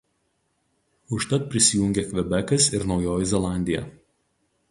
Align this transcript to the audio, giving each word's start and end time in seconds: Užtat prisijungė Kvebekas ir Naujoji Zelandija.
Užtat 1.17 1.43
prisijungė 1.51 2.05
Kvebekas 2.13 2.67
ir 2.79 2.87
Naujoji 2.93 3.31
Zelandija. 3.35 3.87